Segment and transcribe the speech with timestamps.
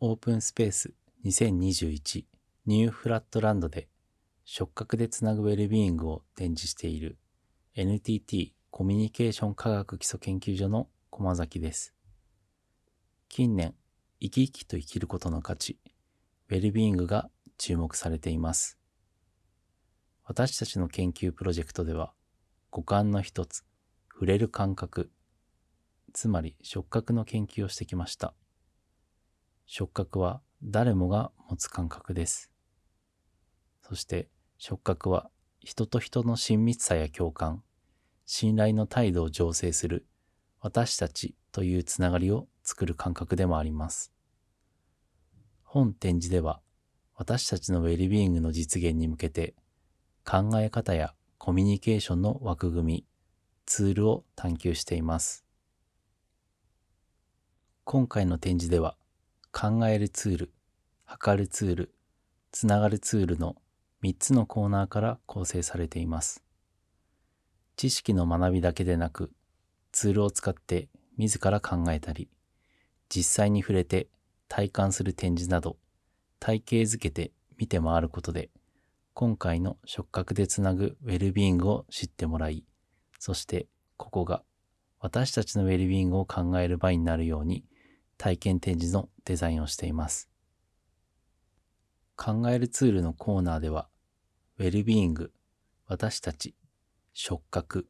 [0.00, 0.92] オープンスペース
[1.24, 2.24] 2021
[2.66, 3.88] ニューフラットランドで
[4.44, 7.18] 触覚でつなぐウェルビーイングを展示している
[7.74, 11.92] NTT コミュニケーション科学基礎研究所の駒崎です。
[13.28, 13.74] 近年、
[14.20, 15.78] 生き生きと生きることの価値、
[16.48, 18.78] ウェルビーイングが注目されています。
[20.24, 22.12] 私たちの研究プロジェクトでは、
[22.70, 23.64] 五感の一つ、
[24.20, 25.10] 触れる感覚、
[26.12, 28.34] つまり触覚の研究をしてきました。
[29.64, 32.50] 触覚は誰もが持つ感覚です。
[33.80, 37.62] そして触覚は人と人の親密さや共感、
[38.26, 40.06] 信頼の態度を醸成する
[40.60, 44.12] 私たちというつながりを作る感覚でもあります。
[45.62, 46.60] 本展示では
[47.14, 49.54] 私たちのウェルビーイングの実現に向けて
[50.26, 53.06] 考え方やコミュニケーションの枠組み、
[53.72, 55.44] ツールを探求しています。
[57.84, 58.96] 今回の展示では
[59.52, 60.52] 考えるツール、
[61.04, 61.94] 測るツール、
[62.50, 63.54] つながるツールの
[64.02, 66.42] 3つのコーナーから構成されています。
[67.76, 69.30] 知識の学びだけでなく、
[69.92, 72.28] ツールを使って自ら考えたり、
[73.08, 74.08] 実際に触れて
[74.48, 75.76] 体感する展示など、
[76.40, 78.50] 体系づけて見て回ることで、
[79.14, 82.64] 今回の触覚でつなぐウェルビーイングを知ってもらい、
[83.20, 84.42] そしてここが
[84.98, 87.64] 私たちのウェルビーイングを考える場になるように
[88.18, 90.28] 体験展示のデザインをしています。
[92.16, 93.88] 考えるツールのコーナーでは、
[94.58, 95.32] ウェルビーイング、
[95.86, 96.54] 私たち、
[97.14, 97.88] 触覚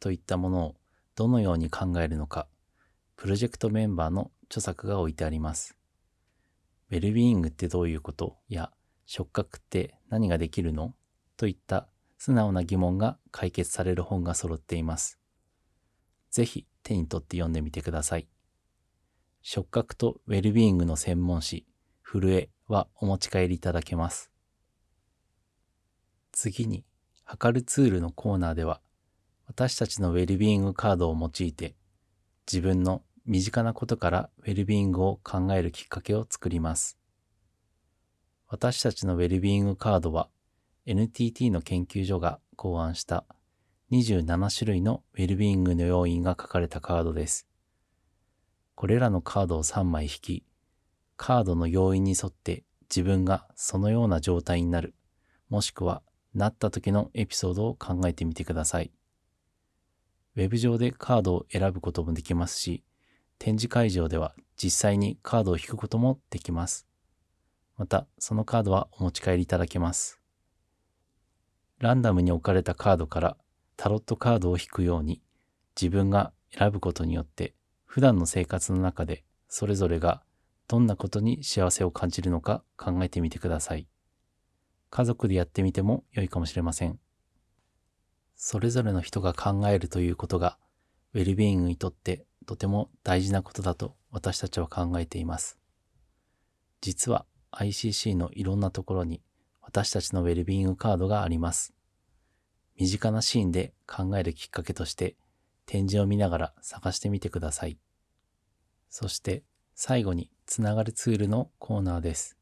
[0.00, 0.74] といったものを
[1.14, 2.48] どのように考えるのか、
[3.14, 5.76] プロジェクトメンバーの著作が置いてあります。
[6.90, 8.36] ウェルビーイングってどういうこと？
[8.48, 8.72] や、
[9.06, 10.94] 触覚って何ができるの？
[11.36, 11.88] といった
[12.18, 15.18] 素直な疑問が解決される本が揃っています。
[16.30, 18.28] ぜひ手に取って読んでみてください。
[19.40, 21.64] 触覚とウェルビーイングの専門誌、
[22.02, 24.30] 震えはお持ち帰りいただけます。
[26.32, 26.84] 次に、
[27.24, 28.80] 測るツールのコーナーでは、
[29.46, 31.74] 私たちのウェルビーイングカードを用いて、
[32.46, 36.98] 自分の身近なことからウェルビーイングを考えるきっかけを作ります。
[38.48, 40.30] 私たちのウェルビーイングカードは、
[40.90, 43.26] NTT の研究所が考案した
[43.92, 47.46] 27種類のウェルビーイングの要因が書かれたカードです。
[48.74, 50.44] これらのカードを3枚引き、
[51.18, 54.94] カードの要因に沿って自分がそのような状態になる、
[55.50, 56.00] もしくは
[56.32, 58.90] なった時のエピソードを考えてみてください。
[60.36, 62.82] ウェブ上でカードを選ぶこともできますし、
[63.38, 66.86] 展示会場では実際にカードを引くこともできます。
[67.76, 70.18] また、そのカードはお持ち帰りいただけます。
[71.78, 73.36] ランダムに置かれたカードから
[73.76, 75.22] タロットカードを引くように、
[75.80, 80.22] 自分が選ぶことによって普段の生活の中でそれぞれが
[80.66, 83.86] どんなことに幸せを感じるのか考えてみてください。
[84.90, 86.98] 家族でやってみても良いかもしれません。
[88.34, 90.58] それぞれの人が考えるということが、
[91.14, 95.58] ウェルビーイングにとってとても大事なことだと私たちは考えています。
[96.80, 99.22] 実は ICC のいろんなところに
[99.68, 101.74] 私たちのウェルビーイングカードがあります。
[102.80, 105.14] 身近なシーンで考えるきっかけとして
[105.66, 107.78] 展示を見ながら探してみてください。
[108.88, 112.38] そして最後につながるツールのコーナーです。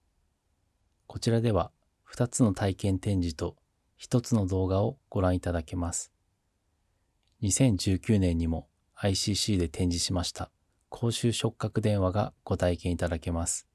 [1.08, 1.72] こちらでは
[2.14, 3.56] 2つの体験展示と
[4.00, 6.12] 1つの動画をご覧いただけます。
[7.42, 10.52] 2019年にも ICC で展示しました
[10.90, 13.66] 公衆触覚電話がご体験いただけます。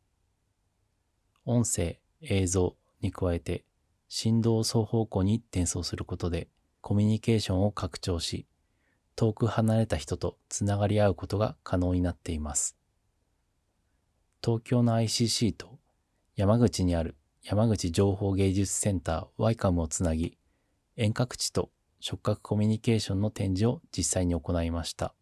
[1.44, 3.64] 音声、映像に加えて
[4.08, 6.48] 振動を双方向に転送することで
[6.82, 8.46] コミュニケーションを拡張し
[9.16, 12.76] 遠く離れた人とつながり合うことが可能になっています。
[14.44, 15.78] 東京の ICC と
[16.36, 20.40] 山口にある山口情報芸術センターワイカムをつなぎ、
[20.96, 21.70] 遠隔地と
[22.00, 25.14] 触覚コミュニケーションの展示を実際に行いました。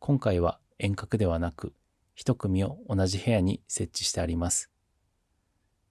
[0.00, 1.74] 今回は遠隔ではなく、
[2.16, 4.71] 一組を同じ部屋に設置してあります。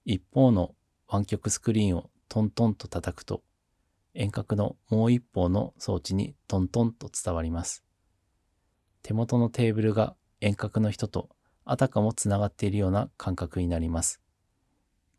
[0.04, 0.74] 一方の
[1.08, 3.42] 湾曲スクリーンをトントンと叩くと、
[4.14, 7.84] 遠隔のもう一方の装置にトントンと伝わります。
[9.02, 11.28] 手元のテーブルが遠隔の人と
[11.64, 14.20] あたかもつながっているような感覚になります。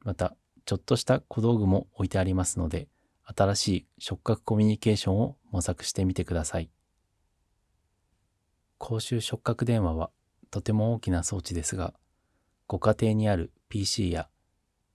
[0.03, 0.35] また、
[0.65, 2.87] ちょっとした小道具も置いてありますので、
[3.23, 6.69] 新しい触覚コミュニケーションを模索してみてください。
[8.77, 10.11] 公衆触覚電話は
[10.51, 11.93] とても大きな装置ですが、
[12.67, 14.27] ご家庭にある PC や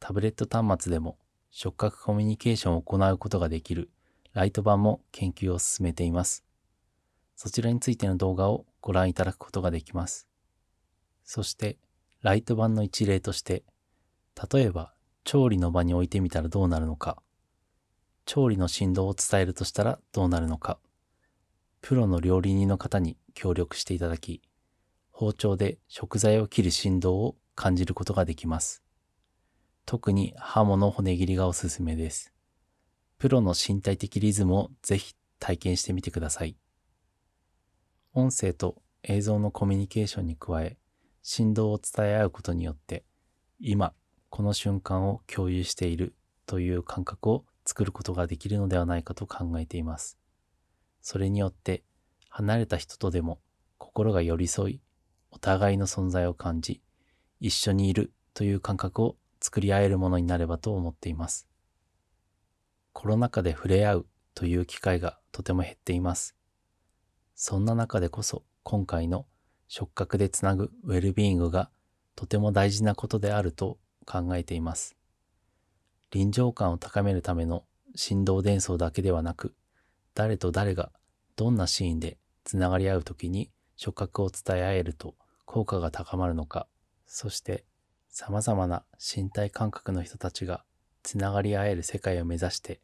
[0.00, 1.18] タブレット端末でも
[1.50, 3.90] 触覚コミュニケーションを行うことができる
[4.32, 6.44] ライト版も研究を進めています。
[7.34, 10.28] そちらについての動画をご覧いただくことができます。
[11.24, 11.78] そして、
[12.22, 13.64] ライト版の一例として、
[14.52, 14.92] 例えば
[15.24, 17.22] 調理の場に置いてみたらどうなるのか、
[18.24, 20.78] 調理の振動を伝えるとしたらどうなるのか、
[21.80, 24.42] プロの料理人の方に協力していただき、
[25.10, 28.82] 包丁で食材を切る振動を感じることができます。
[29.90, 32.34] 特に刃物骨切りがおすすめです。
[33.16, 36.58] プロの身体的リズムをぜひ体験してみてください。
[38.12, 40.76] 音声と映像のコミュニケーションに加え、
[41.22, 43.06] 振動を伝え合うことによって、
[43.60, 43.94] 今、
[44.28, 46.14] この瞬間を共有している
[46.44, 50.18] という感覚を作ることができるのではないかと考えています。
[51.00, 51.82] それによって、
[52.28, 53.40] 離れた人とでも
[53.78, 54.80] 心が寄り添い、
[55.30, 56.82] お互いの存在を感じ、
[57.40, 61.48] 一緒にいるという感覚を作り合えるものになればと思っています。
[62.92, 66.36] コロナ禍で触れ合うという機会がとても減っています。
[67.34, 69.26] そんな中でこそ今回の
[69.68, 71.70] 触覚でつなぐウェルビーイングが
[72.16, 74.96] とても大事なことであると考えています。
[76.10, 77.64] 臨場感を高めるための
[77.94, 79.54] 振動伝送だけではなく、
[80.14, 80.90] 誰と誰が
[81.36, 85.14] どんなシーンでつながり合う時に触覚を伝え合えると
[85.44, 86.66] 効果が高まるのか、
[87.06, 87.64] そして
[88.08, 90.64] さまざまな身体感覚の人たちが
[91.02, 92.80] つながり合える世界を目指して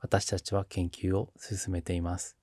[0.00, 2.37] 私たちは研究を進めています。